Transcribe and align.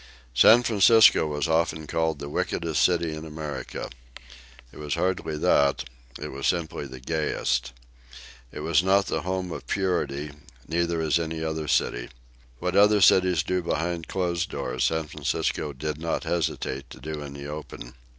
San 0.33 0.63
Francisco 0.63 1.27
was 1.27 1.47
often 1.47 1.85
called 1.85 2.17
the 2.17 2.27
wickedest 2.27 2.81
city 2.83 3.13
in 3.13 3.23
America. 3.23 3.87
It 4.71 4.79
was 4.79 4.95
hardly 4.95 5.37
that, 5.37 5.83
it 6.19 6.29
was 6.29 6.47
simply 6.47 6.87
the 6.87 6.99
gayest. 6.99 7.71
It 8.51 8.61
was 8.61 8.81
not 8.81 9.05
the 9.05 9.21
home 9.21 9.51
of 9.51 9.67
purity; 9.67 10.31
neither 10.67 10.99
is 11.01 11.19
any 11.19 11.43
other 11.43 11.67
city. 11.67 12.09
What 12.57 12.75
other 12.75 12.99
cities 12.99 13.43
do 13.43 13.61
behind 13.61 14.07
closed 14.07 14.49
doors 14.49 14.85
San 14.85 15.05
Francisco 15.05 15.71
did 15.71 15.99
not 15.99 16.23
hesitate 16.23 16.89
to 16.89 16.99
do 16.99 17.21
in 17.21 17.33
the 17.33 17.45
open. 17.45 17.93